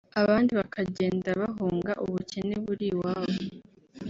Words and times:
abandi 0.21 0.51
bakagenda 0.59 1.29
bahunga 1.41 1.91
ubukene 2.03 2.55
buri 2.65 2.85
iwabo 2.93 3.37